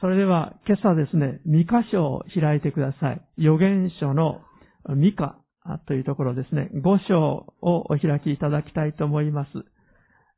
[0.00, 3.22] それでは今朝ですね、2箇所を開いてください。
[3.38, 4.42] 預言書の
[4.88, 5.34] 2箇
[5.86, 9.50] というところですね、5章をお開きいただきたいと思います。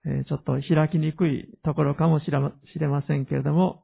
[0.06, 2.38] えちょっと開きにくいところかもしれ
[2.88, 3.82] ませんけれども、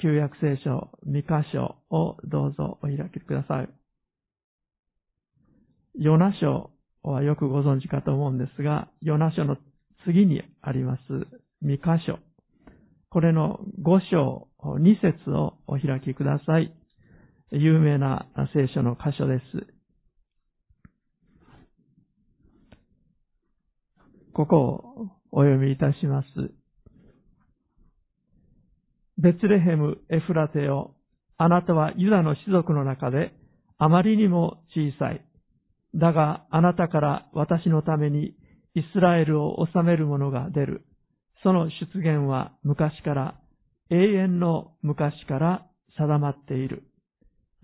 [0.00, 3.68] 旧約聖書2箇所をどうぞお開きください。
[5.98, 6.70] ヨナ書
[7.02, 9.56] はよくご存知かと思うんですが、ヨナ書の
[10.04, 11.02] 次にあります
[11.64, 12.18] 2箇所。
[13.12, 16.72] これの5章2節をお開きください。
[17.50, 19.42] 有名な聖書の箇所です。
[24.32, 26.26] ここをお読みいたします。
[29.18, 30.94] ベツレヘム・エフラテを、
[31.36, 33.34] あなたはユダの種族の中で
[33.76, 35.22] あまりにも小さい。
[35.94, 38.28] だがあなたから私のために
[38.74, 40.86] イスラエルを治める者が出る。
[41.42, 43.40] その出現は昔から、
[43.90, 45.66] 永遠の昔から
[45.98, 46.84] 定まっている。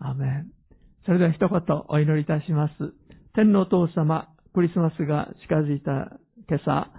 [0.01, 0.47] アメン。
[1.07, 2.75] それでは一言お祈りいたします。
[3.35, 6.91] 天皇父様、クリスマスが近づいた今朝、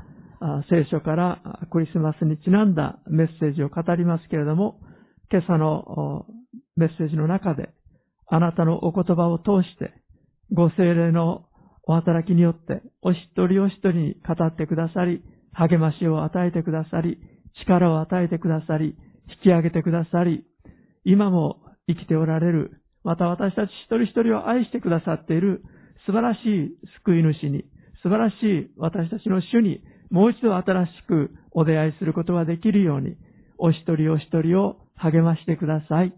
[0.69, 4.80] 聖書からクリスマスにちなんだメッセージを語りますけれども、
[5.31, 6.25] 今朝の
[6.77, 7.69] メッセージの中で、
[8.27, 9.93] あなたのお言葉を通して、
[10.53, 11.45] ご精霊の
[11.83, 15.21] お働きによって、お一人お一人に語ってくださり、
[15.53, 17.19] 励ましを与えてくださり、
[17.64, 18.95] 力を与えてくださり、
[19.30, 20.45] 引き上げてくださり、
[21.03, 25.64] 今も生きておられる、また私たち一人一人を愛してくださっている
[26.05, 27.66] 素晴らしい救い主に、
[28.02, 33.16] 素晴らしい私たちの主にもう一度新しくお出会いすることができるように、
[33.58, 36.14] お一人お一人を励ましてください。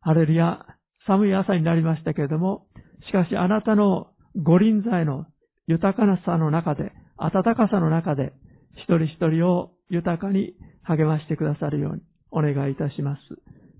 [0.00, 0.64] ハレルヤ、
[1.06, 2.66] 寒い朝になりましたけれども、
[3.06, 4.08] しかしあなたの
[4.42, 5.26] ご臨在の
[5.66, 8.32] 豊かなさの中で、暖かさの中で、
[8.76, 13.20] 一人一人を豊かに励ましてくださるようにお願いいたします。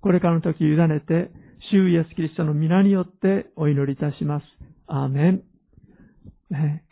[0.00, 1.30] これからの時委ねて、
[1.70, 4.44] 主イエスキリストの皆によってお祈りいたします。
[4.86, 5.42] アーメン。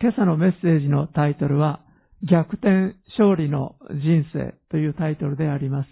[0.00, 1.80] 今朝のメッセージのタイトルは、
[2.28, 5.88] 逆転勝利の人生というタイトルであります。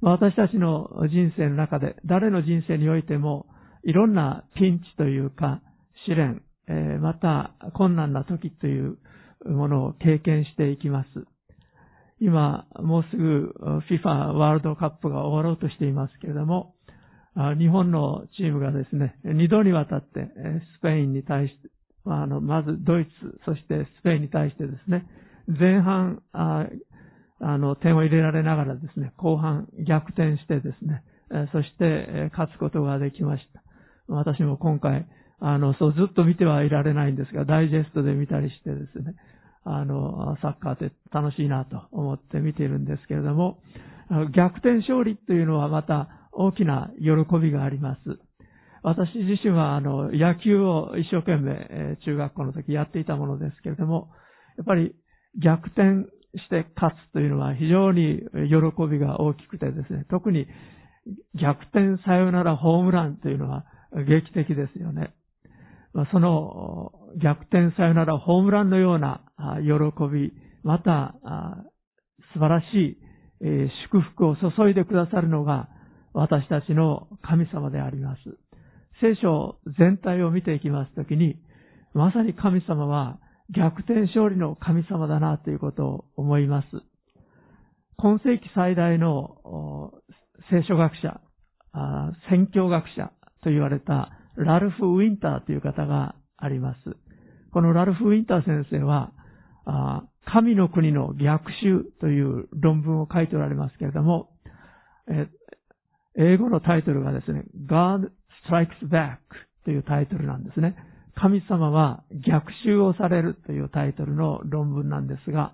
[0.00, 3.46] 私たちの人生の中で、誰の人生においても、
[3.82, 5.60] いろんなピンチというか、
[6.06, 6.42] 試練、
[7.00, 8.98] また困難な時という
[9.50, 11.08] ものを経験していきます。
[12.20, 13.54] 今、もうすぐ
[13.90, 16.74] FIFA ワールドカップが終わろうとしていますけれども、
[17.58, 20.28] 日本のチームがですね、二度にわたって
[20.78, 21.70] スペインに対して
[22.10, 23.10] あの、まずドイツ、
[23.44, 25.06] そしてスペインに対してですね、
[25.46, 26.66] 前半、あ
[27.40, 31.04] あの、点を入れられながらですね、後半逆転してですね、
[31.52, 33.62] そして勝つことができました。
[34.08, 35.06] 私も今回、
[35.38, 39.14] あの、そうずっと見てはいられないんですが、ダイジェストで見たりしてですね、
[39.70, 43.58] あの、サッカーって楽しいなと思って見ているんですけれども、
[44.34, 48.18] 逆転勝利というのはまた大きな喜びがあります。
[48.82, 54.08] 私自身はあの野球を一生懸命中学校の時やっていたものですけれども、
[54.56, 54.94] やっぱり
[55.42, 60.46] 逆転して勝つというのは非常に喜びが大きくてですね、特に
[61.40, 63.64] 逆転サヨナラホームランというのは
[64.06, 65.14] 劇的ですよね。
[66.12, 69.22] その逆転サヨナラホームランのような
[69.62, 69.72] 喜
[70.12, 70.32] び、
[70.62, 71.14] また
[72.32, 72.98] 素晴らしい
[73.90, 75.68] 祝福を注いでくださるのが
[76.12, 78.20] 私たちの神様であります。
[79.00, 81.36] 聖書全体を見ていきますときに、
[81.94, 83.18] まさに神様は
[83.54, 86.66] 逆転勝利の神様だなということを思います。
[87.96, 89.92] 今世紀最大の
[90.50, 91.20] 聖書学者、
[92.28, 96.96] 宣教学者と言われたラルフ・ウィンターという方があります。
[97.52, 99.12] このラルフ・ウィンター先生は、
[100.24, 104.30] 神の国の逆襲という論文を書いておられますけれども、
[106.16, 108.10] 英語のタイトルがですね、God
[108.48, 109.18] strikes back
[109.64, 110.76] というタイトルなんですね。
[111.14, 115.52] 神様は逆襲をされるというタイトルの論文なんですが、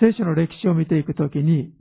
[0.00, 1.72] 聖書の歴史を見ていくときに、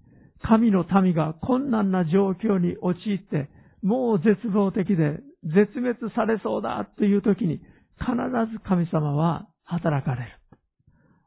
[0.44, 3.50] 神の民が困難な状況に陥って、
[3.84, 7.62] もう絶望的で絶滅されそうだというときに、
[8.00, 8.12] 必
[8.52, 10.32] ず神様は働かれる。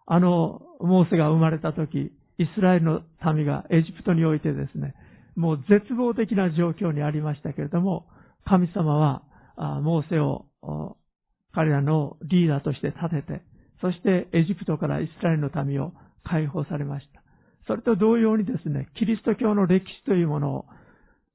[0.07, 3.03] あの、モーセが生まれたとき、イスラエルの
[3.35, 4.95] 民がエジプトにおいてですね、
[5.37, 8.07] もう絶望的な状況にありましたけれども、
[8.45, 9.23] 神様は、
[9.83, 10.47] モーセを
[11.53, 13.43] 彼らのリーダーとして立てて、
[13.81, 15.93] そしてエジプトからイスラエルの民を
[16.25, 17.23] 解放されました。
[17.67, 20.67] それと同様にですね、キリスト教の歴史というものを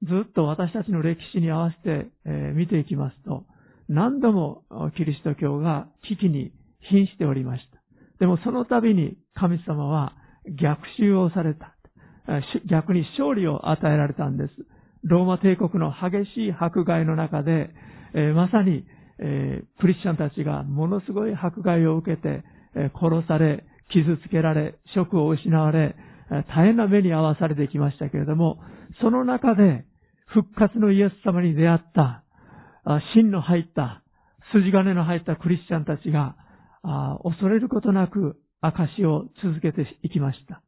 [0.03, 2.11] ずっと私たちの歴史に合わせて、
[2.53, 3.45] 見ていきますと、
[3.89, 4.63] 何度も
[4.95, 6.53] キリスト教が危機に
[6.91, 7.79] 瀕しておりました。
[8.19, 10.13] でもその度に神様は
[10.61, 11.75] 逆襲をされた。
[12.69, 14.53] 逆に勝利を与えられたんです。
[15.03, 17.71] ローマ帝国の激しい迫害の中で、
[18.13, 18.85] え、まさに、
[19.17, 22.43] えー、クリスチャンたちがものすごい迫害を受けて、
[22.75, 25.95] え殺され、傷つけられ、職を失われ、
[26.29, 28.59] 大変な目に遭わされてきましたけれども、
[29.01, 29.85] その中で
[30.27, 32.23] 復活のイエス様に出会った、
[33.13, 34.03] 芯の入った、
[34.53, 36.35] 筋金の入ったクリスチャンたちが、
[37.23, 40.61] 恐れることなく証を続けていきました。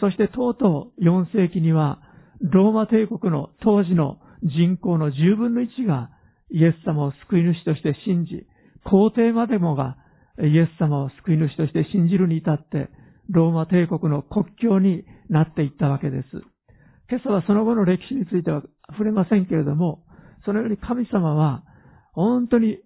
[0.00, 2.00] そしてとうとう4世紀には、
[2.40, 6.10] ローマ帝国の当時の人口の10分の1が
[6.50, 8.46] イエス様を救い主として信じ、
[8.84, 9.96] 皇帝までもが
[10.38, 12.90] イエス様を救い主として信じるに至って、
[13.30, 16.28] ローマ帝国の国境になっていったわけです。
[17.08, 20.04] 今朝はその後の歴史については触れませんけれども、
[20.44, 21.64] そのように神様は
[22.12, 22.78] 本当に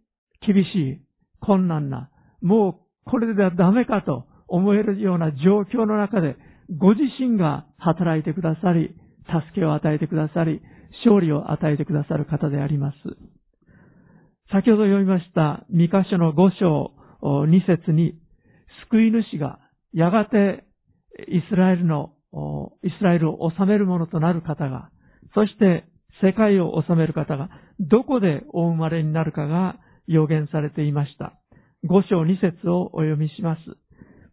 [0.46, 1.00] 厳しい、
[1.40, 2.10] 困難な、
[2.43, 2.75] もう
[3.05, 6.37] これではダメかと思えるような状況の中で、
[6.76, 8.94] ご自身が働いてくださり、
[9.26, 10.62] 助けを与えてくださり、
[11.05, 12.96] 勝利を与えてくださる方であります。
[14.50, 18.19] 先ほど読みました2箇所の5章2節に、
[18.90, 19.58] 救い主が
[19.93, 20.64] やがて
[21.28, 22.12] イスラエルの、
[22.82, 24.90] イスラエルを治めるものとなる方が、
[25.34, 25.84] そして
[26.22, 27.50] 世界を治める方が、
[27.80, 29.76] どこでお生まれになるかが
[30.06, 31.38] 予言されていました。
[31.84, 33.60] 5章2節をお読みします。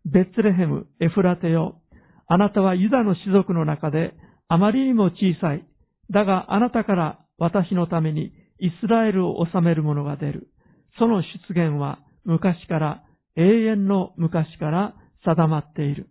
[0.05, 1.81] ベツレヘム、エフラテよ。
[2.27, 4.13] あなたはユダの種族の中で
[4.47, 5.65] あまりにも小さい。
[6.11, 10.49] だがあなたから私のためにイスラエルを治める者が出る。
[10.97, 13.03] その出現は昔から、
[13.35, 16.09] 永遠の昔から定まっている。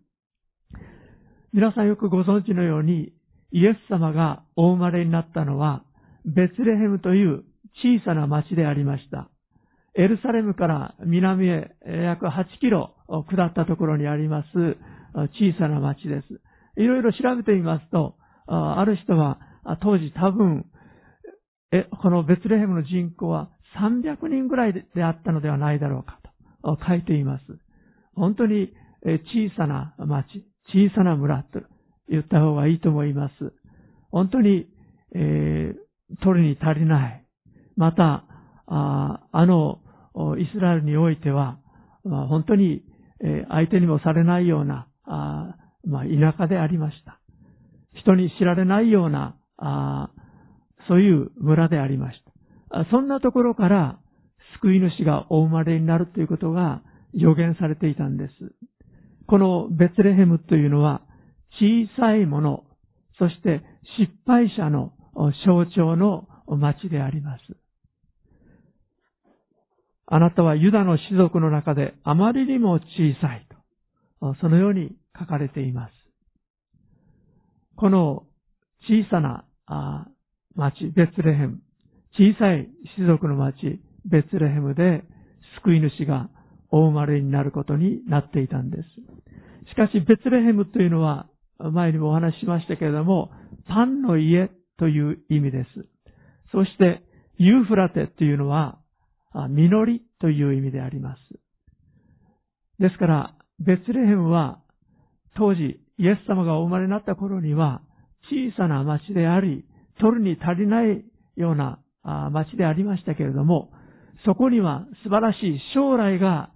[1.52, 3.12] 皆さんよくご存知のように、
[3.54, 5.84] イエス様がお生まれになったのは、
[6.24, 7.44] ベツレヘムという
[7.84, 9.30] 小さな町でありました。
[9.94, 14.48] エルサレムから南へ約8キロ下ったところにあります
[15.38, 16.40] 小さな町です。
[16.76, 18.16] いろいろ調べてみますと、
[18.48, 19.38] ある人は
[19.80, 20.66] 当時多分、
[22.02, 26.18] このベツレヘムの人口は300人ぐらいであったのではないだろうか
[26.64, 27.44] と書いています。
[28.16, 28.72] 本当に
[29.04, 31.60] 小さな町、小さな村と
[32.08, 33.52] 言った方がいいと思います。
[34.10, 34.66] 本当に、
[35.14, 37.24] えー、取るに足りない。
[37.76, 38.24] また、
[38.66, 39.80] ああの、
[40.38, 41.58] イスラエルにおいては、
[42.04, 42.82] 本当に、
[43.20, 45.56] えー、相手にもされないような、あ
[45.86, 47.20] まあ、田舎でありました。
[47.94, 50.10] 人に知られないような、あ
[50.88, 52.22] そういう村でありまし
[52.70, 52.86] た。
[52.90, 53.98] そんなところから、
[54.60, 58.32] 救い主がお生まれになるということが予言されていたんです。
[59.26, 61.02] このベツレヘムというのは
[61.60, 62.64] 小さいもの、
[63.18, 63.62] そして
[63.98, 64.92] 失敗者の
[65.46, 67.42] 象徴の町であります。
[70.06, 72.80] あなたはユダの種族の中であまりにも小
[73.20, 73.46] さい
[74.20, 75.92] と、そのように書かれています。
[77.76, 78.26] この
[78.86, 79.44] 小さな
[80.54, 81.60] 町、ベツレヘム、
[82.12, 85.04] 小さい種族の町、ベツレヘムで
[85.62, 86.28] 救い主が
[86.70, 88.82] お生まれになることになっていたんです。
[89.70, 91.28] しかし、ベツレヘムというのは、
[91.58, 93.30] 前にもお話ししましたけれども、
[93.68, 95.68] パンの家という意味です。
[96.52, 97.02] そして、
[97.38, 98.78] ユーフラテというのは、
[99.48, 101.20] 実りという意味であります。
[102.78, 104.60] ですから、ベツレヘムは、
[105.36, 107.82] 当時、イエス様がお生まれになった頃には、
[108.30, 109.64] 小さな町であり、
[110.00, 111.04] 取るに足りない
[111.36, 111.78] ような
[112.30, 113.70] 町でありましたけれども、
[114.24, 116.50] そこには素晴らしい将来が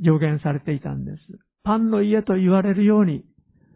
[0.00, 1.18] 予言されていたんです。
[1.62, 3.24] パンの家と言われるように、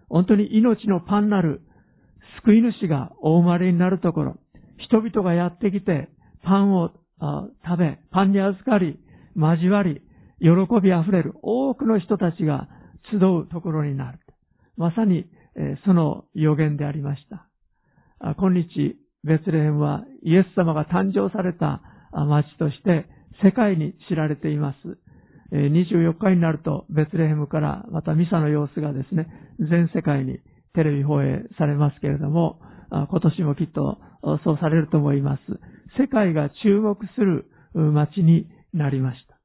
[0.08, 1.62] 本当に命のパンなる
[2.44, 4.36] 救い主がお生まれになるところ、
[4.78, 6.08] 人々がやってきて、
[6.42, 6.90] パンを
[7.64, 8.98] 食べ、パンに預かり、
[9.36, 10.02] 交わり、
[10.40, 10.48] 喜
[10.80, 12.68] びあふれる多くの人たちが
[13.10, 14.18] 集うところになる。
[14.76, 15.26] まさに、
[15.84, 17.48] その予言でありました。
[18.36, 23.06] 今日、ベツレヘムはイエス様が誕生された町として
[23.42, 24.98] 世界に知られています。
[25.52, 29.26] 24日になると、ベツレヘムからまたミサの様子がですね、
[29.58, 30.40] 全世界に
[30.74, 33.98] テレビ放映されますけれども、今年もきっと
[34.44, 35.42] そうされると思います。
[35.98, 39.38] 世界が注目する街になりました。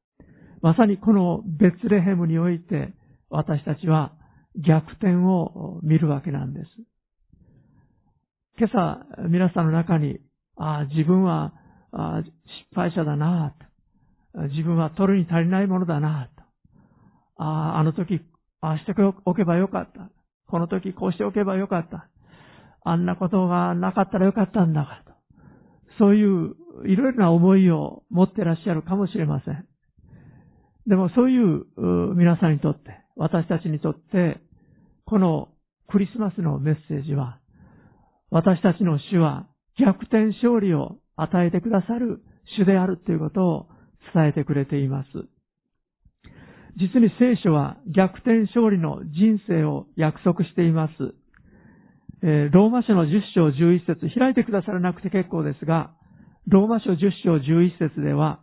[0.61, 2.93] まさにこのベツレヘムにおいて、
[3.29, 4.13] 私たちは
[4.55, 6.67] 逆転を見るわけなんです。
[8.59, 10.19] 今朝、皆さんの中に、
[10.55, 11.53] ああ、自分は
[11.91, 13.65] 失敗者だなと
[14.33, 16.43] 自分は取るに足りないものだなと。
[17.37, 18.21] ああ、あの時、
[18.61, 18.93] ああして
[19.25, 20.09] おけばよかった。
[20.47, 22.09] この時こうしておけばよかった。
[22.83, 25.13] あんなことがなかったらよかったんだがと。
[25.99, 29.65] そういういろいろな思いを持ってらっしゃるかもしれません。
[30.87, 31.65] でもそういう
[32.15, 34.41] 皆さんにとって、私たちにとって、
[35.05, 35.49] この
[35.87, 37.39] クリスマスのメッセージは、
[38.31, 39.47] 私たちの主は
[39.79, 42.21] 逆転勝利を与えてくださる
[42.57, 43.67] 主であるということを
[44.13, 45.09] 伝えてくれています。
[46.75, 50.93] 実に聖書は逆転勝利の人生を約束しています。
[52.23, 55.91] えー、ローマ書の10章11節開いてくださらなくて結構ですが、
[56.47, 58.39] ローマ書10章11節では、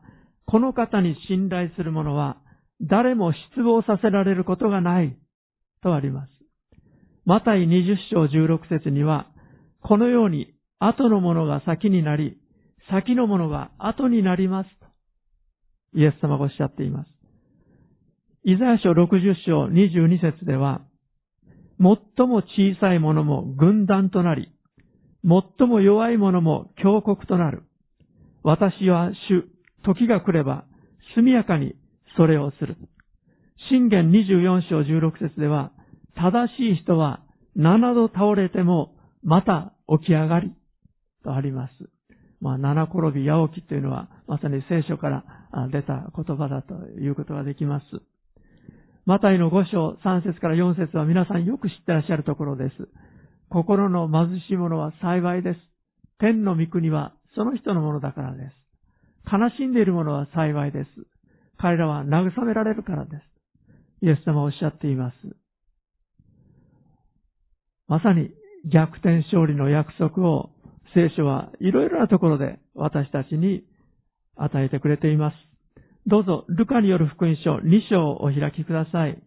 [0.47, 2.37] この方に信頼する者は
[2.83, 5.17] 誰も失望させられることがない
[5.83, 6.33] とあります。
[7.25, 9.29] マタイ20章16節には、
[9.83, 12.39] このように後のものが先になり、
[12.91, 14.69] 先のものが後になります、
[15.95, 17.11] イエス様がおっしゃっています。
[18.45, 20.83] イザヤ書60章22節では、
[21.79, 24.53] 最も小さいもも軍団となり、
[25.23, 27.65] 最も弱いもも強国となる。
[28.43, 29.45] 私は主、
[29.85, 30.65] 時が来れば、
[31.15, 31.75] 速やかに
[32.17, 32.77] それをする。
[33.69, 35.73] 信玄24章16節では、
[36.15, 37.21] 正しい人は
[37.57, 40.53] 七度倒れてもまた起き上がり、
[41.25, 41.73] とあります。
[42.41, 45.25] まあ、七転び八起きというのは、まさに聖書から
[45.71, 47.85] 出た言葉だということができます。
[49.07, 52.89] マタイの5章3節から4節は皆さんよく知ってらっしゃるところです。
[53.49, 55.61] 心の貧しい者は幸いです。
[56.19, 58.55] 天の御国はその人のものだからです。
[59.31, 60.89] 悲しんでいる者は幸いです。
[61.59, 63.23] 彼らは慰められるからです。
[64.03, 65.17] イエス様はおっしゃっています。
[67.89, 68.31] まさに
[68.71, 70.51] 逆転勝利の約束を
[70.95, 73.65] 聖書はいろいろなところで私たちに
[74.37, 75.37] 与えてくれています。
[76.07, 79.23] どうぞ、ルカによる福音書2章をお開きください。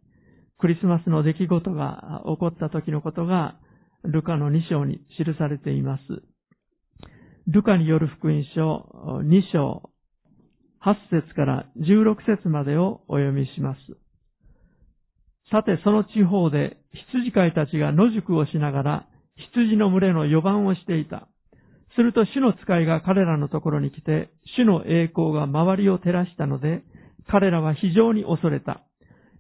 [0.60, 3.56] クリスマスの出来事が起こった時のことが、
[4.04, 6.04] ルカの2章に記されています。
[7.48, 8.88] ルカによる福音書
[9.24, 9.90] 2章
[10.82, 13.80] 8節から16節までをお読みします。
[15.52, 16.78] さてその地方で
[17.12, 19.08] 羊飼いたちが野宿をしながら
[19.54, 21.28] 羊の群れの予番をしていた。
[21.96, 26.84] すると主の使いが彼らのところに来て、主の栄光が周りを照らしたので、
[27.30, 28.82] 彼らは非常に恐れた。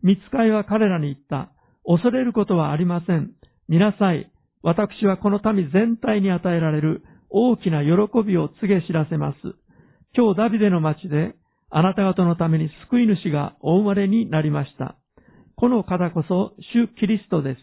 [0.04, 1.52] 見使いは彼らに言った。
[1.86, 3.32] 恐れることはありません。
[3.68, 4.32] 見なさい。
[4.62, 9.38] 私はこの民全体に与えられる大きな喜びを告げ知らせます。
[10.16, 11.36] 今日ダビデの町で、
[11.70, 14.96] あなた方のために救い主がお生まれになりました。
[15.56, 17.60] この方こそ、主キリストです。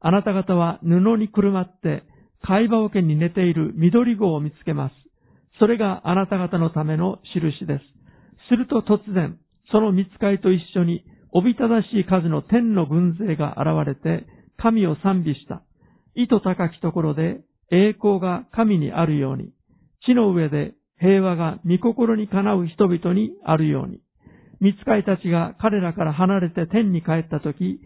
[0.00, 2.04] あなた方は布にくるまって、
[2.42, 4.94] 海馬桶に寝ている緑子を見つけます。
[5.58, 7.84] それがあなた方のための印です。
[8.48, 9.38] すると突然、
[9.70, 15.62] その見つかいと一緒に、おびただしい数の天の軍勢が現れて、神を賛美した。
[16.14, 19.52] 意図高きところで、栄光が神にあるように、
[20.06, 24.00] 地の上で平和が御心にかなう人々にあるように。
[24.60, 27.80] 見つかいたちが彼らから離れて天に帰ったとき、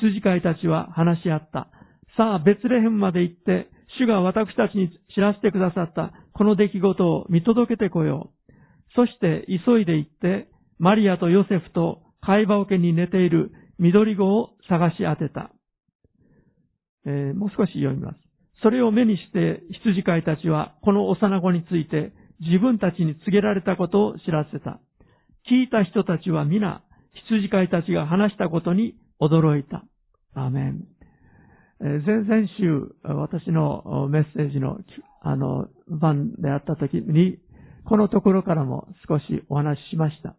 [0.00, 1.68] 羊飼いたちは話し合った。
[2.16, 8.52] さあ、ベツレヘムまで行って、主が私たちに知らせてくださったこの出来事を見届けてこよう。
[8.94, 15.50] そして急いで行って、マリアとヨセフと貝羽桶に寝ている緑子を探し当てた。
[17.06, 18.18] えー、もう少し読みます。
[18.62, 24.80] それを目にして羊飼いたちはこの幼子について自分たちに告げられたことを知らせた。
[25.50, 26.82] 聞いた人たちは皆
[27.28, 29.84] 羊飼いたちが話したことに驚いた。
[30.34, 30.97] アメン。
[31.80, 34.78] 前々週、私のメッセージの、
[35.22, 37.38] あの、番であった時に、
[37.84, 40.34] このところからも少しお話ししました。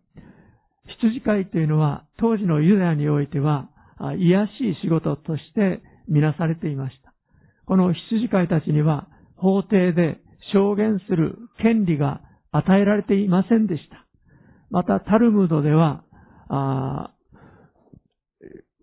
[1.02, 3.70] 羊飼いというのは、当時のユダヤにおいては、
[4.18, 7.14] 癒しい仕事としてみなされていました。
[7.66, 10.20] この羊飼いたちには法廷で
[10.54, 14.06] 証言する権利が与えられていませんでした。
[14.72, 16.04] また、タルムードでは、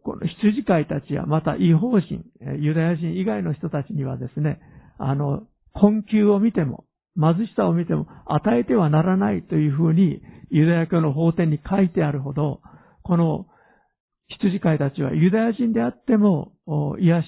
[0.06, 2.24] この羊飼いたちや、また違法人、
[2.60, 4.60] ユダヤ人以外の人たちにはですね、
[4.98, 6.84] あの、困窮を見ても、
[7.20, 12.60] 貧しさを見ても与えてはならないというふうにユダヤ教の法典に書いてあるほど、
[13.02, 13.46] この
[14.28, 16.52] 羊飼いたちはユダヤ人であっても
[17.00, 17.26] 癒し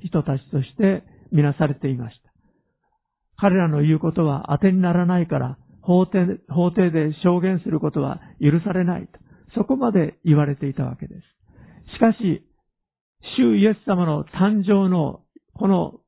[0.00, 2.32] い人たちとしてみなされていました。
[3.36, 9.18] 彼らの言うことは当てにならないから法廷法廷で証言することは許されないと。
[9.56, 11.33] そこまで言われていたわけです。
[11.94, 12.44] しかし、
[13.36, 15.22] 主イエス様の誕生の
[15.54, 16.00] この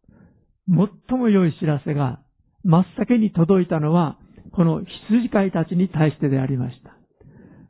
[1.08, 2.20] 最も良い知らせが
[2.64, 4.18] 真っ先に届いたのは、
[4.52, 6.96] この羊飼いたちに対してでありました。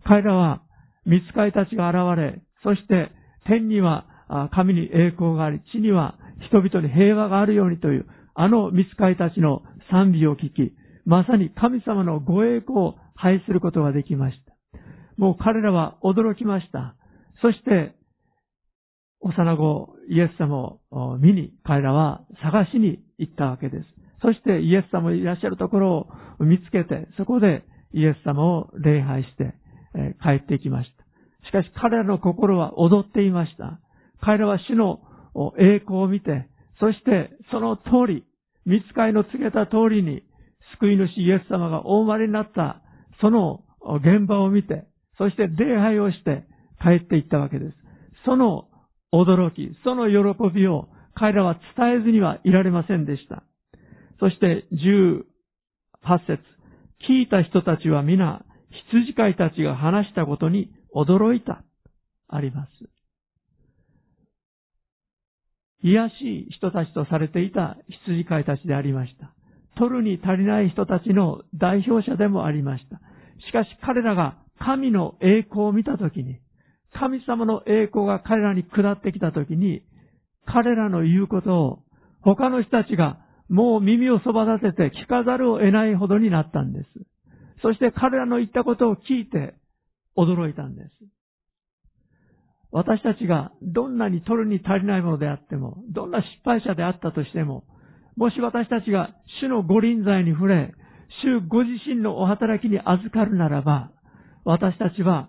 [0.04, 0.62] 彼らは、
[1.04, 3.12] 見つかいたちが現れ、そして
[3.46, 4.06] 天には
[4.52, 6.16] 神に栄光があり、地には
[6.48, 14.80] 人々に平和があるようにという、あの見つかいたちの賛美を聞き、まさに神様のご栄光を拝することができました。
[15.16, 16.96] もう彼らは驚きました。
[17.42, 17.94] そして、
[19.26, 23.84] 幼子イエス様を見に彼らは探しに行ったわけです。
[24.22, 29.54] そしてイエス様いらっしゃるところを見つけて、そこでイエス様を礼拝して、
[29.94, 31.04] え帰ってきました。
[31.48, 33.80] しかし彼らの心は踊っていました。
[34.20, 35.00] 彼らは主の
[35.58, 36.48] 栄光を見て、
[36.80, 38.24] そしてその通り、
[38.64, 40.22] 見つかいの告げた通りに、
[40.78, 42.82] 救い主イエス様がお生まれになった、
[43.20, 43.62] その
[43.98, 44.86] 現場を見て、
[45.18, 46.44] そして礼拝をして
[46.82, 47.76] 帰っていったわけです。
[48.24, 48.68] その
[49.12, 53.42] 驚き、その喜びを彼らは伝えずにはいられませんでした。
[54.20, 55.24] そして18
[56.26, 56.42] 節
[57.08, 58.44] 聞いた人たちは皆、
[58.90, 61.62] 羊飼いたちが話したことに驚いた。
[62.28, 62.70] あります。
[65.82, 69.32] 癒しい人たちとされていた羊飼いたちでありました。
[69.76, 72.96] 取るに足りない人たちの代表者でもありました。
[73.46, 76.40] しかし彼らが神の栄光を見たときに、
[76.98, 79.82] 神様の栄光が彼らに下ってきたときに、
[80.46, 81.78] 彼らの言うことを
[82.22, 86.86] 他の人たちがもう耳をそば立てて聞かざるを得ないほどになったんです。
[87.62, 89.54] そして彼らの言ったことを聞いて
[90.16, 90.88] 驚いたんです。
[92.72, 97.64] 私たちがどんなに取るに足りないものであっても、どんな失敗者であったとしても、
[98.16, 99.10] もし私たちが
[99.40, 100.74] 主の御臨在に触れ、
[101.22, 103.92] 主ご自身のお働きに預かるならば、
[104.44, 105.28] 私たちは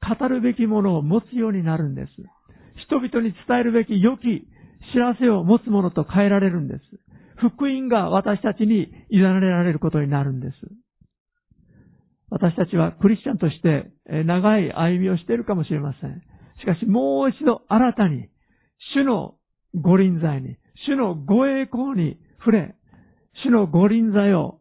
[0.00, 2.10] 語るべきものを持つようになるんです。
[2.86, 4.46] 人々に伝えるべき良き
[4.92, 6.80] 知らせを持つものと変えられるんです。
[7.36, 10.54] 福音が私たちに委ねられることになるんです。
[12.30, 13.90] 私たちはクリスチャンとして
[14.24, 16.22] 長い歩みをしているかもしれません。
[16.60, 18.28] しかしもう一度新たに
[18.94, 19.34] 主の
[19.74, 22.74] ご臨在に、主のご栄光に触れ、
[23.44, 24.60] 主のご臨在を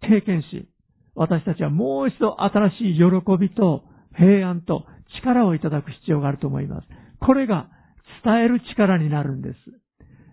[0.00, 0.68] 経験し、
[1.14, 3.02] 私たちはもう一度新しい喜
[3.38, 3.84] びと
[4.16, 4.86] 平安と
[5.20, 6.86] 力をいただく必要があると思います。
[7.20, 7.68] これが
[8.24, 9.56] 伝える力になるんです。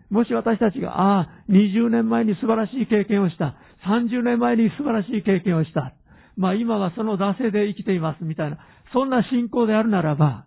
[0.09, 3.55] もし私たちが、ああ、20年前に素晴らしい経験をした。
[3.87, 5.93] 30年前に素晴らしい経験をした。
[6.35, 8.57] まあ今はその惰性で生きていますみたいな、
[8.93, 10.45] そんな信仰であるならば、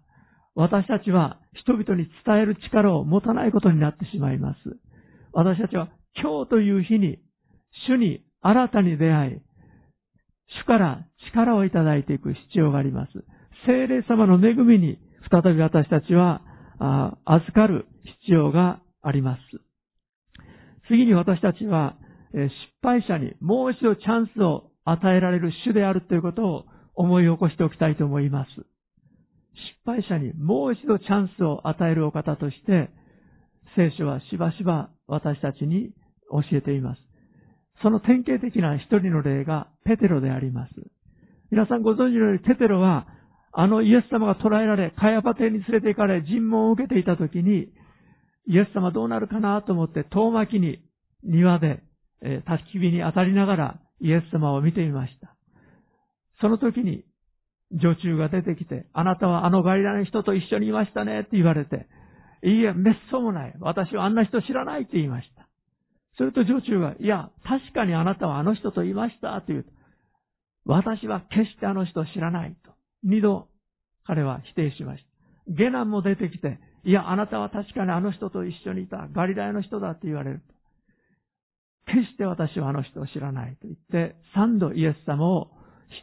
[0.54, 4.58] 私たちは人々に伝える力を持たないことになってしまいます。
[5.32, 5.88] 私たちは
[6.20, 7.18] 今日という日に、
[7.88, 9.40] 主に新たに出会い、
[10.60, 13.12] 主から力をいただいていく必要があります。
[13.66, 14.98] 聖霊様の恵みに
[15.30, 16.42] 再び私たちは
[17.24, 17.86] 預かる
[18.22, 19.40] 必要があります。
[20.88, 21.96] 次に私たちは
[22.32, 22.50] 失
[22.82, 28.50] 敗者にもう一度チャンスを与えられる主であるということを思い起こしておきたいと思います。
[28.50, 28.66] 失
[29.86, 32.90] 敗者にもう一度チャンスを与えるお方として、
[33.76, 35.90] 聖書はしばしば私たちに
[36.30, 37.11] 教えています。
[37.82, 40.72] その典型的な一人の例がペテロであります。
[41.50, 43.06] 皆さんご存知のようにペテロは、
[43.52, 47.68] あのイエス様が捕らえられ、カヤパ邸に連れて行かれ、尋問を受けていた時に、
[48.46, 50.80] イエス様どうなるかなと思って遠巻きに
[51.22, 51.82] 庭で、
[52.22, 55.36] え、焚き火に当たりながらイエス様を見ていました。
[56.40, 57.04] その時に
[57.72, 61.86] 女中が出てきて、あなたはあのガリラの人と一緒にいましたねって言われて、
[62.44, 63.54] いいえ、めっそうもない。
[63.60, 65.31] 私はあんな人知らないって言いました。
[66.16, 69.66] すると女中が、いや、確かにあなたはあの人といましたと言う、
[70.64, 72.72] 私は決してあの人を知らないと。
[73.02, 73.48] 二度
[74.04, 75.04] 彼は否定しまし
[75.46, 75.54] た。
[75.54, 80.54] 下男も出てきて、いや、あなたは確かにあの人と一緒にいたガリラヤの人だって言われると。
[81.86, 85.50] 決して私はあの人を知らないと言って、三度イエス様を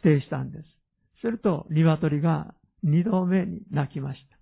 [0.00, 0.64] 否定したんです。
[1.22, 4.36] すると、鶏が二度目に泣きました。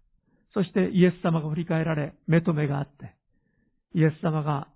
[0.55, 3.15] そしてイエス様が振り返られ、目と目があって、
[3.95, 4.69] イエス様が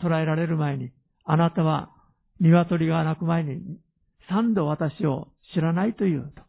[0.00, 0.90] 捕らえられる前に、
[1.24, 1.90] あなたは
[2.40, 3.78] 鶏が鳴く前に
[4.28, 6.42] 三度私を知らないというと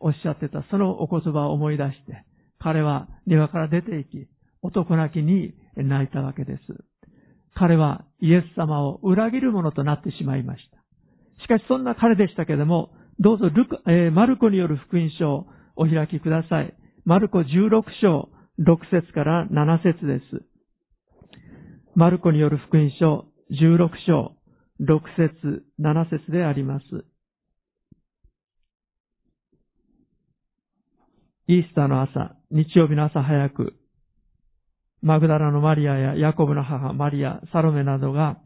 [0.00, 2.24] おっしゃってたそのお言葉を思い出して、
[2.58, 4.28] 彼は庭から出て行き、
[4.62, 6.60] 男泣きに泣いたわけです。
[7.54, 10.78] 彼はイエス様を裏切る者となってしまいました。
[11.44, 16.74] しかしそんな彼でしたけれども、どうぞルク、えー、マルコによる福音書をお開きください。
[17.04, 20.49] マルコ16章6節から7節です。
[21.96, 24.36] マルコによる福音書16章
[24.80, 26.84] 6節7節であります。
[31.48, 33.74] イースターの朝、日曜日の朝早く、
[35.02, 38.38] マグダラのマリアやヤコブの母マリア、サロメなどが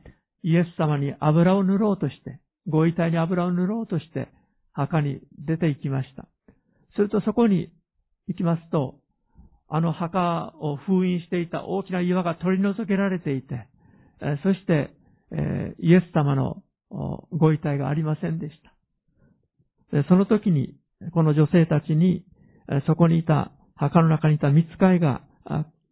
[0.43, 4.29] イエス様に油を塗ろうとして、ご遺体に油を塗ろうとして、
[4.73, 6.27] 墓に出て行きました。
[6.97, 7.71] するとそこに
[8.27, 9.01] 行きますと、
[9.69, 13.69] あの墓を封印していた大きな岩が取り除けられていて、
[14.43, 14.91] そして、
[15.81, 16.63] イエス様の
[17.33, 18.55] ご遺体がありませんでし
[19.93, 20.05] た。
[20.09, 20.75] その時に、
[21.13, 22.25] この女性たちに、
[22.87, 25.23] そこにいた、墓の中にいた見つかいが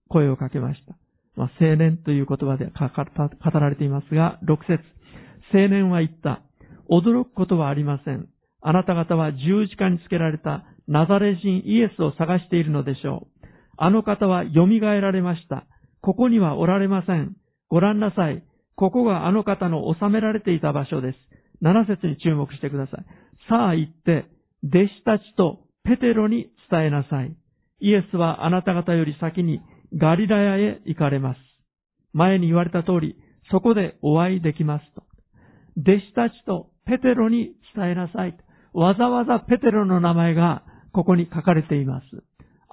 [0.09, 0.97] 声をかけました。
[1.35, 4.85] まあ、青年という言葉で語られていますが、6節
[5.53, 6.43] 青年は言った。
[6.91, 8.29] 驚くことはありません。
[8.61, 13.32] あなた方は十字架につけられたナザレ人イエスを探しているのでしょう。
[13.85, 15.67] あの方は蘇られました。
[16.03, 17.35] ここにはおられません。
[17.69, 18.45] ご覧なさい。
[18.77, 21.19] ここがあの方の収められていた場所です。
[21.65, 23.05] 7節に注目してください。
[23.49, 24.27] さあ行って、
[24.63, 27.35] 弟子たちとペテロに伝えなさい。
[27.81, 29.61] イエスはあなた方より先に
[29.99, 31.41] ガリラヤへ行かれます。
[32.13, 33.17] 前に言われた通り、
[33.51, 35.03] そこでお会いできますと。
[35.77, 38.37] 弟子たちとペテロに伝えなさい。
[38.75, 42.05] わざわざペテロの名前がここに書かれています。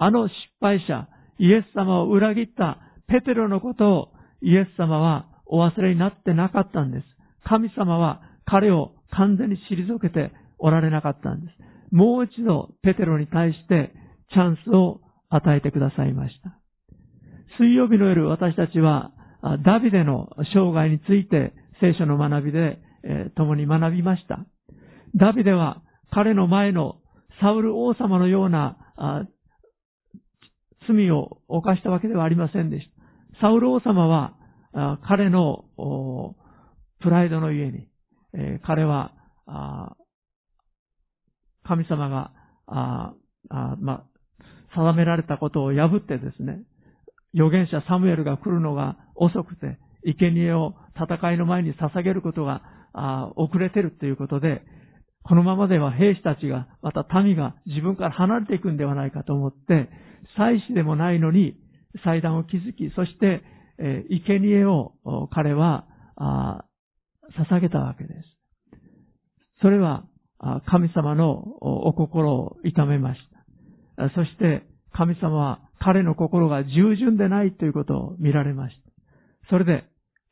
[0.02, 1.08] あの失敗者、
[1.38, 7.04] イエス様を裏切ったペテロのことをイエス様はお忘れになってなかったんです。
[7.44, 11.94] 神様は彼を完全に退けておられなかったんです。
[11.94, 13.92] もう一度ペテロに対して
[14.32, 16.56] チャンスを与えてくださいました。
[17.58, 19.12] 水曜日の夜私たちは
[19.66, 22.78] ダビデの生涯について聖書の学びで、
[23.36, 24.46] 共に学びました。
[25.14, 26.96] ダビデは彼の前の
[27.42, 28.78] サウル王様のような
[30.86, 33.00] 罪を犯したわけではありませんでした。
[33.40, 34.34] サウル王様は
[35.06, 35.64] 彼の
[37.00, 37.88] プライドのゆえに、
[38.34, 39.12] え彼は
[41.64, 42.32] 神様が
[43.78, 44.04] ま
[44.74, 46.62] 定められたことを破ってですね、
[47.34, 52.62] 預言者サムエルが来るのが遅くて、生贄を戦いの前に捧げることが
[53.36, 54.62] 遅れてるということで、
[55.30, 59.88] このままでは兵士たちが、また民が自分から離れていくんではないかと思って、
[60.36, 61.54] 祭司でもないのに
[62.04, 63.44] 祭壇を築き、そして、
[63.78, 64.94] えー、生贄を
[65.32, 65.86] 彼は
[66.18, 68.14] 捧げたわけです。
[69.62, 70.02] それは
[70.66, 73.20] 神様のお心を痛めまし
[73.96, 74.10] た。
[74.16, 79.48] そして神様は彼の心が従順でないということを見られました。
[79.48, 79.84] それで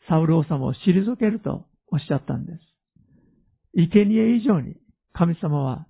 [0.08, 2.58] サウル王様を退けるとおっしゃったんです。
[3.76, 4.74] 生贄以上に
[5.18, 5.86] 神様は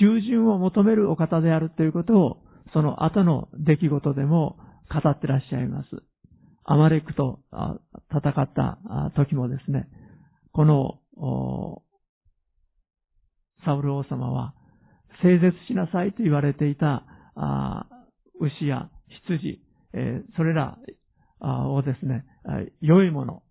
[0.00, 2.38] 従順を求めるお方であるということを
[2.72, 4.56] その後の出来事でも
[4.90, 5.88] 語ってらっしゃいます。
[6.64, 7.38] アマレクと
[8.10, 8.78] 戦った
[9.14, 9.88] 時もですね、
[10.52, 10.98] この
[13.64, 14.52] サウル王様は
[15.22, 17.04] 整絶しなさいと言われていた
[18.40, 18.90] 牛や
[19.28, 19.62] 羊、
[20.36, 20.76] それら
[21.40, 22.24] をですね、
[22.80, 23.42] 良いもの、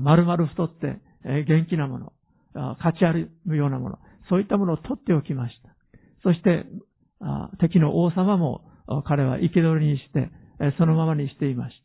[0.00, 2.12] 丸々太って元気なもの、
[2.78, 3.98] 勝ち歩むようなもの、
[4.30, 5.70] そういったものを取っておきました。
[6.22, 6.64] そして、
[7.58, 8.62] 敵の王様も
[9.04, 10.30] 彼は生け捕りにして、
[10.78, 11.76] そのままにしていまし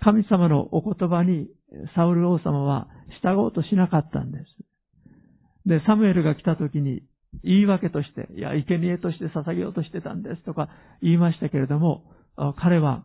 [0.00, 0.04] た。
[0.04, 1.48] 神様のお言葉に
[1.94, 2.88] サウル王様は
[3.22, 4.44] 従おうとしなかったんです。
[5.68, 7.02] で、サムエルが来た時に
[7.44, 10.70] 言い訳として、いや、生贄として捧げようとしてたんですとか
[11.02, 12.04] 言いましたけれども、
[12.56, 13.04] 彼は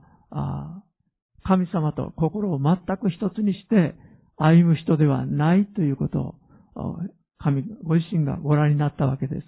[1.43, 3.95] 神様と心を全く一つにして
[4.37, 6.35] 歩む人ではないということ
[6.75, 6.99] を
[7.39, 9.47] 神ご自身がご覧になったわけです。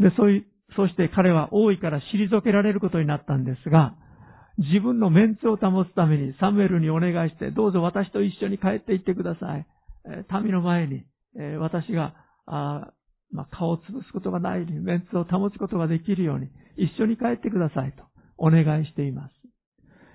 [0.00, 3.94] で、そういう、そして彼は王位から退けられることになったんですが、
[4.58, 9.66] 自分のメンツを保つためにサムエルにお願いして、どうぞ私と一緒に帰って行ってください。
[10.42, 11.04] 民の前に、
[11.58, 12.14] 私が、
[12.46, 12.92] あ
[13.32, 18.04] まあ、顔を潰すことがないように、メンツを保つことができるように、一緒に帰ってくださいと
[18.38, 19.34] お願いしています。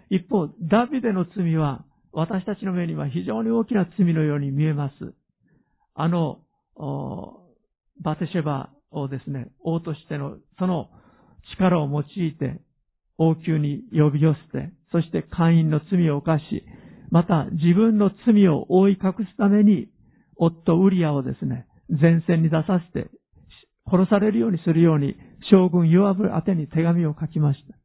[0.09, 5.13] 一方、ダビデの罪は、私たちの目には非常に大きな罪のように見えます。
[5.93, 6.39] あの、
[8.01, 10.89] バテシェバをですね、王としての、その
[11.55, 12.61] 力を用いて、
[13.17, 16.65] 王宮に呼び寄せて、そして会員の罪を犯し、
[17.11, 19.89] また自分の罪を覆い隠すために、
[20.37, 23.09] 夫ウリアをですね、前線に出させて、
[23.85, 25.15] 殺されるようにするように、
[25.51, 27.75] 将軍ヨアブ宛てに手紙を書きました。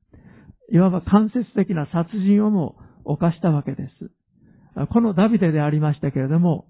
[0.72, 4.10] いわば間接的な殺人をも犯したわけです。
[4.92, 6.66] このダビデでありましたけれども、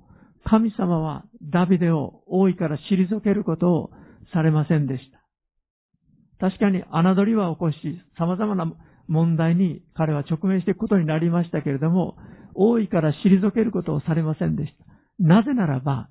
[0.49, 3.91] 神様はダビデを王位から退けることを
[4.33, 6.49] されませんでした。
[6.49, 7.77] 確かに侮りは起こし、
[8.19, 8.73] 様々な
[9.09, 12.17] 問題に彼は直面していくことになりましたけれども、
[12.55, 14.85] 王位から退けることをされませんでした。
[15.19, 16.09] なぜならば、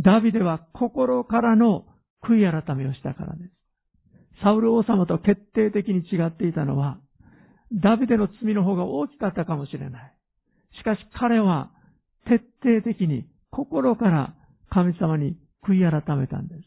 [0.00, 1.84] ダビデは心からの
[2.24, 3.50] 悔い改めをしたからです。
[4.42, 6.98] サウル王様と決定的に違っていたのは、
[7.72, 10.14] ダビデの罪の方が大きかったかもしれない。
[10.78, 11.70] しかし彼は
[12.26, 14.34] 徹底的に心から
[14.70, 16.62] 神様に悔い改めたんです。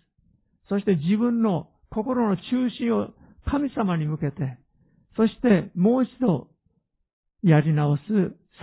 [0.69, 2.41] そして自分の心の中
[2.77, 3.09] 心を
[3.45, 4.57] 神様に向けて、
[5.15, 6.47] そしてもう一度
[7.43, 8.01] やり直す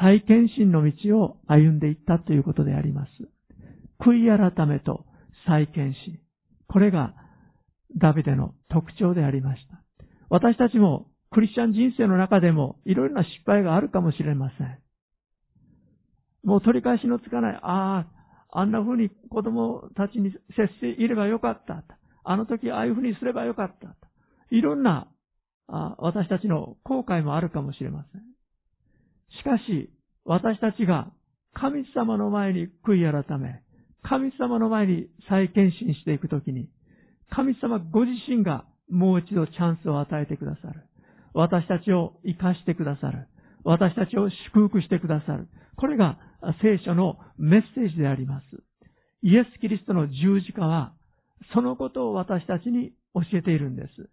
[0.01, 3.11] 再献身の道を歩んでいったということであります。
[4.01, 5.05] 悔い改めと
[5.47, 6.19] 再献身。
[6.69, 7.15] これが
[7.97, 9.83] ダビデの特徴でありました。
[10.31, 14.79] 私たちもクリスチャン人生の中でもいろいろな失敗があるかもしれません。
[16.49, 18.07] もう取り返しのつかない、あ
[18.51, 21.85] あ、あんな風に子供たちに接していればよかった。
[22.25, 23.95] あの時ああいう風にすればよかった。
[24.51, 25.09] いろんな
[25.67, 28.23] あ私たちの後悔もあるかもしれません。
[29.39, 29.91] しかし、
[30.25, 31.13] 私たちが
[31.53, 33.63] 神様の前に悔い改め、
[34.03, 36.71] 神様の前に再献身していくときに、
[37.29, 40.81] 神様ご自身がもう一度チャンスを与えてくださる。
[41.35, 43.29] 私たちを生かしてくださる。
[43.69, 45.47] 私たちを祝福してくださる。
[45.77, 46.17] これが
[46.63, 48.47] 聖書のメッセージであります。
[49.21, 50.95] イエス・キリストの十字架は、
[51.53, 54.09] そのことを私たちに教えているんです。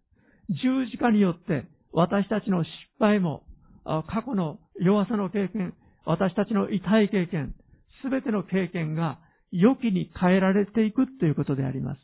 [0.49, 1.63] 十字架によって
[1.93, 3.43] 私たちの失敗も、
[3.85, 5.73] 過去の弱さの経験、
[6.05, 7.55] 私たちの痛い経験、
[8.03, 9.19] すべての経験が
[9.51, 11.99] 良きに変えられていくということであります。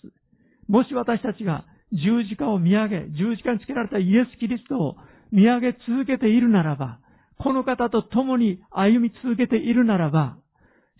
[0.70, 4.96] もし私たちが十字架を見上げ、十字架につけられたイエス・キリストを
[5.34, 7.00] 見上げ続けているならば、
[7.44, 10.38] この方と共に歩み続けているならば、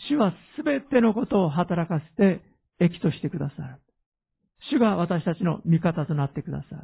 [0.10, 2.42] 主はすべてのことを働かせて
[2.80, 3.78] 益としてくださる。
[4.72, 6.82] 主が私たちの味方となってくださる。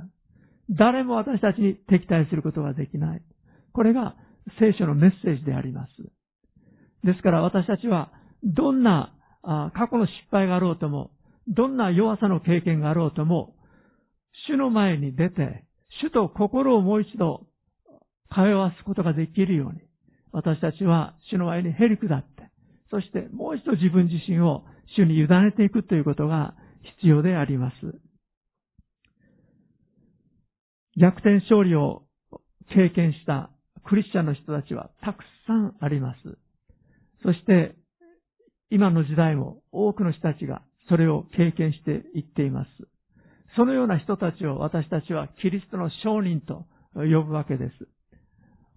[0.70, 3.22] 誰も私たちに敵対することができない。
[3.74, 4.15] これが
[4.60, 5.89] 聖書のメッセージであります。
[7.04, 8.12] ですから私たちは
[8.43, 11.10] どんな過去の失敗があろうとも、
[11.48, 13.56] どんな弱さの経験があろうとも、
[14.50, 15.63] 主の前に出て、
[16.04, 17.46] 主と心をもう一度
[18.34, 19.82] 通わすことができるように、
[20.32, 22.50] 私たちは主の前にへり下って、
[22.90, 24.63] そしてもう一度自分自身を
[24.96, 26.56] 主に委ねていくということが
[27.00, 27.76] 必要であります。
[31.00, 32.04] 逆転勝利を
[32.74, 33.52] 経験した
[33.86, 36.38] クリスチャンの人たちはたくさんあります。
[37.24, 37.76] そして、
[38.70, 42.70] 今の時代も多くの人たちがそれを経験していっています。
[43.56, 47.88] そのような人たちを私たちはキリストの商人と呼ぶわけです。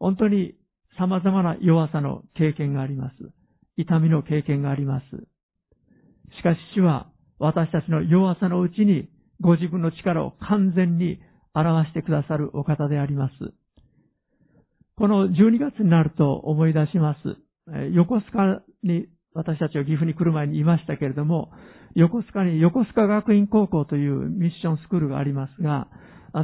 [0.00, 0.54] 本当に
[0.98, 3.14] 様々な弱さの経験があります。
[3.76, 5.04] 痛みの経験があります。
[6.36, 9.08] しかし主は私たちの弱さのうちに
[9.40, 11.20] ご自分の力を完全に
[11.54, 13.32] 表してくださるお方であります。
[14.96, 17.36] この12月になると思い出します。
[17.92, 21.50] 横須賀に私たちは岐阜に来る前にいましたけれども、
[21.94, 25.88] 横須賀に横須賀学院高校というミッションスクールがありますが、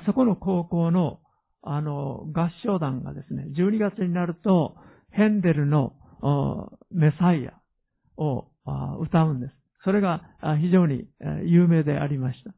[0.06, 1.20] そこの高校の
[1.68, 4.76] あの合唱団がですね、12月になると
[5.10, 5.94] ヘンデルの
[6.90, 7.54] メサイア
[8.22, 8.48] を
[9.00, 9.52] 歌うんです。
[9.84, 10.22] それが
[10.60, 11.06] 非常に
[11.44, 12.54] 有名でありました。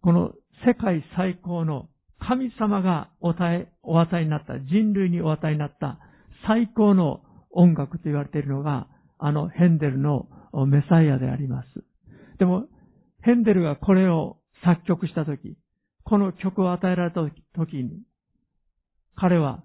[0.00, 0.32] この
[0.66, 1.88] 世界最高の
[2.20, 5.98] 神様がお与え、お与えになった、人類にお与えになった
[6.46, 10.28] 最高の音楽と言われているのが、あのヘンデルの
[10.66, 11.68] メサイアであります。
[12.38, 12.66] でも、
[13.22, 15.56] ヘンデルがこれを作曲したとき、
[16.08, 17.20] この曲を与えられた
[17.54, 18.00] ときに、
[19.14, 19.62] 彼は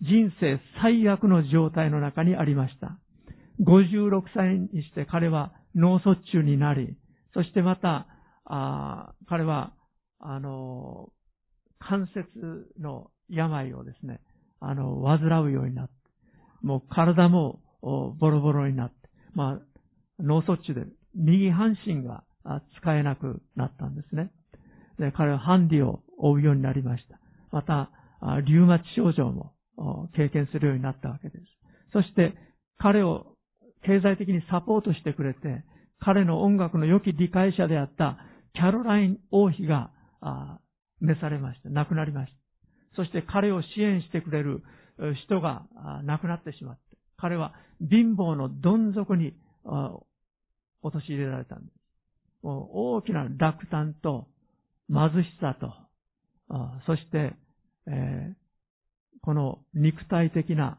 [0.00, 2.98] 人生最悪の状態の中にありました。
[3.60, 6.96] 56歳にして彼は脳卒中になり、
[7.34, 8.06] そしてまた、
[8.46, 9.74] あ彼は
[10.18, 11.10] あの、
[11.78, 14.20] 関節の病をですね、
[14.60, 15.92] あの、患うようになって、
[16.62, 18.94] もう体もボロボロになって、
[19.34, 22.24] まあ、脳卒中で右半身が
[22.80, 24.30] 使えなくなったんですね。
[25.14, 27.18] 彼はハンディを負うようになりました。
[27.52, 27.90] また、
[28.44, 29.52] リュウマチ症状も
[30.14, 31.44] 経験するようになったわけです。
[31.92, 32.34] そして、
[32.78, 33.36] 彼を
[33.84, 35.64] 経済的にサポートしてくれて、
[35.98, 38.18] 彼の音楽の良き理解者であった
[38.54, 39.90] キャロライン王妃が
[41.00, 41.70] 召されました。
[41.70, 42.38] 亡くなりました。
[42.96, 44.62] そして彼を支援してくれる
[45.26, 45.66] 人が
[46.04, 46.82] 亡くなってしまって、
[47.18, 49.34] 彼は貧乏のどん底に
[50.82, 51.76] 陥れられたんです。
[52.42, 54.28] 大きな落胆と
[54.88, 55.72] 貧しさと、
[56.86, 57.34] そして、
[57.88, 58.34] えー、
[59.22, 60.78] この肉体的な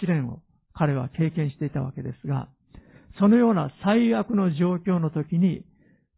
[0.00, 0.40] 試練を
[0.74, 2.48] 彼は経験していたわけですが、
[3.18, 5.64] そのような最悪の状況の時に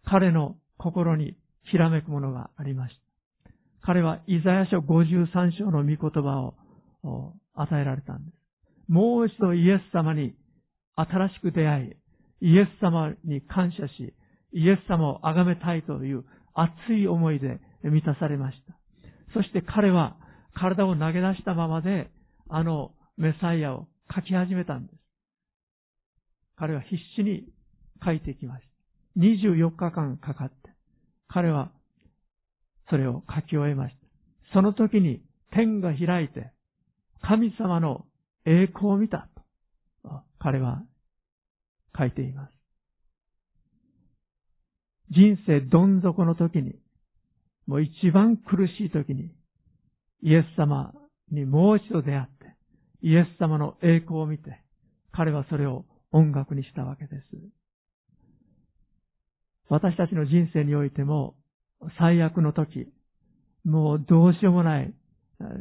[0.04, 1.36] 彼の心に
[1.70, 3.00] ひらめくものがありました。
[3.86, 6.52] 彼はイザヤ書53章の御言葉
[7.02, 8.44] を与えられたんです。
[8.88, 10.34] もう一度イエス様に
[10.96, 11.96] 新しく出会
[12.40, 14.14] い、イエス様に感謝し、
[14.52, 18.74] イエス様を崇めたいという熱い思いで満たされました。
[19.34, 20.16] そして彼は
[20.54, 22.10] 体を投げ出したままで、
[22.48, 24.98] あのメサイアを書き始めたんです。
[26.56, 27.44] 彼は必死に
[28.04, 28.64] 書いてきまし
[29.16, 29.20] た。
[29.20, 30.54] 24日間かかって、
[31.28, 31.70] 彼は
[32.90, 34.06] それを書き終えました。
[34.52, 36.52] その時に天が開いて、
[37.22, 38.04] 神様の
[38.46, 39.28] 栄光を見た
[40.04, 40.82] と、彼は
[41.98, 42.53] 書いています。
[45.14, 46.74] 人生どん底の時に、
[47.66, 49.30] もう一番苦しい時に、
[50.22, 50.92] イエス様
[51.30, 52.56] にもう一度出会って、
[53.02, 54.60] イエス様の栄光を見て、
[55.12, 57.24] 彼はそれを音楽にしたわけです。
[59.68, 61.34] 私たちの人生においても、
[61.98, 62.92] 最悪の時、
[63.64, 64.94] もうどうしようもない、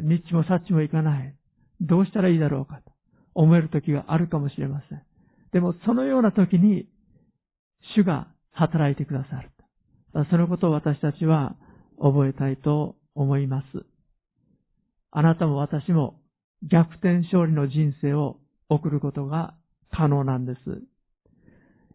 [0.02, 1.36] ニッチもサッチもいかない、
[1.82, 2.92] どうしたらいいだろうかと
[3.34, 5.02] 思える時があるかもしれません。
[5.52, 6.88] でもそのような時に、
[7.96, 9.52] 主が働いてくださる。
[10.30, 11.56] そのことを私たちは
[12.00, 13.86] 覚えたいと思います。
[15.12, 16.20] あなたも私も
[16.72, 18.38] 逆転勝利の人生を
[18.70, 19.56] 送ることが
[19.92, 20.60] 可能なんです。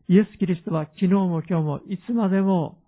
[0.08, 2.78] イエス・キリストは昨日も今日もいつまでも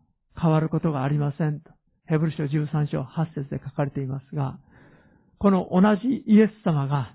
[0.41, 1.71] 変わることがありませんと。
[2.07, 4.59] ヘブル書13章8節で書かれていますが、
[5.39, 7.15] この同じイエス様が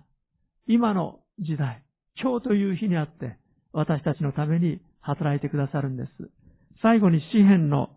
[0.67, 1.83] 今の時代、
[2.21, 3.37] 今日という日にあって
[3.73, 6.09] 私たちのために働いてくださるんです。
[6.85, 7.89] 最後に詩篇の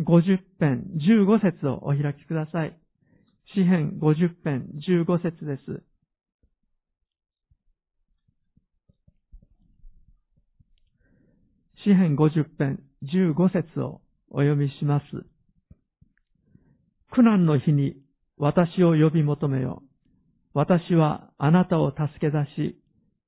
[0.00, 2.78] 50編15節をお開きください。
[3.54, 5.82] 詩編50編15節です。
[11.86, 15.04] 詩編50編15節をお読みします。
[17.12, 17.96] 苦難の日に
[18.36, 19.82] 私を呼び求めよ。
[20.52, 22.78] 私はあなたを助け出し、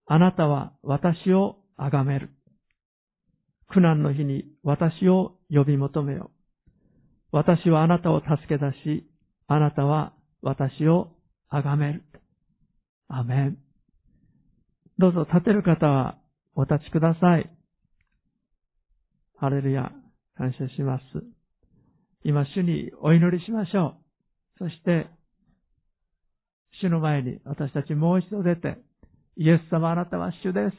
[0.04, 2.35] あなたは私を崇める。
[3.68, 6.30] 苦難の日に私を呼び求めよ。
[7.32, 9.08] 私はあなたを助け出し、
[9.48, 11.12] あなたは私を
[11.50, 12.02] 崇める。
[13.08, 13.58] アメン。
[14.98, 16.18] どうぞ立てる方は
[16.54, 17.50] お立ちください。
[19.36, 19.92] ハレルヤ、
[20.36, 21.02] 感謝します。
[22.24, 23.96] 今、主にお祈りしましょ
[24.58, 24.64] う。
[24.64, 25.06] そして、
[26.80, 28.78] 主の前に私たちもう一度出て、
[29.36, 30.76] イエス様あなたは主です。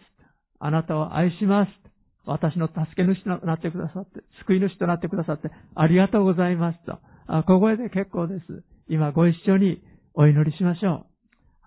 [0.59, 1.86] あなたを愛します。
[2.27, 6.99] 私の助け主となってくださって、救い主となってくださって、ありがとうございますと。
[7.27, 8.63] あ小声で結構です。
[8.87, 9.81] 今ご一緒に
[10.13, 11.07] お祈りしましょ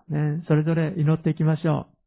[0.08, 0.14] う。
[0.14, 1.99] ね、それぞれ祈っていきましょう。